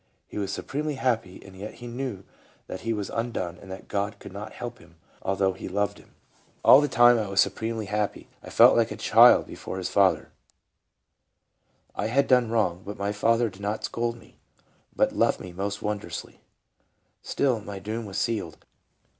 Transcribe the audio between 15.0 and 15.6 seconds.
loved me